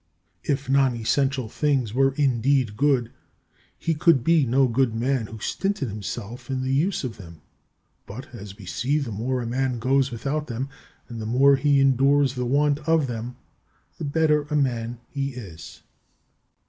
If 0.43 0.67
non 0.67 0.95
essential 0.95 1.47
things 1.47 1.93
were 1.93 2.15
indeed 2.15 2.75
good, 2.75 3.11
he 3.77 3.93
could 3.93 4.23
be 4.23 4.47
no 4.47 4.67
good 4.67 4.95
man 4.95 5.27
who 5.27 5.37
stinted 5.37 5.89
himself 5.89 6.49
in 6.49 6.63
the 6.63 6.73
use 6.73 7.03
of 7.03 7.17
them; 7.17 7.43
but, 8.07 8.33
as 8.33 8.57
we 8.57 8.65
see, 8.65 8.97
the 8.97 9.11
more 9.11 9.43
a 9.43 9.45
man 9.45 9.77
goes 9.77 10.09
without 10.09 10.47
them, 10.47 10.69
and 11.07 11.21
the 11.21 11.27
more 11.27 11.55
he 11.55 11.79
endures 11.79 12.33
the 12.33 12.47
want 12.47 12.79
of 12.89 13.05
them, 13.05 13.35
the 13.99 14.03
better 14.03 14.47
a 14.49 14.55
man 14.55 14.99
he 15.07 15.35
is. 15.35 15.83